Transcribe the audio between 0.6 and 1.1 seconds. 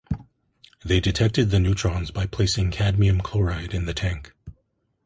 They